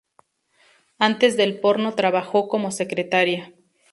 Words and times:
Antes 0.97 1.37
del 1.37 1.59
porno 1.59 1.93
trabajó 1.93 2.47
como 2.47 2.71
secretaria. 2.71 3.53